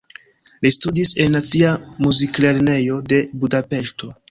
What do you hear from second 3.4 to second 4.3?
Budapeŝto.